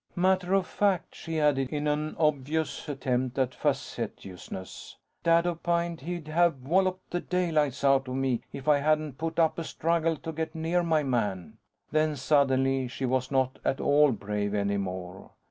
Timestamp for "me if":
8.15-8.67